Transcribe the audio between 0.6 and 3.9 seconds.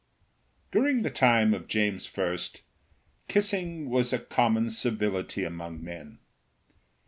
During the time of James I. kissing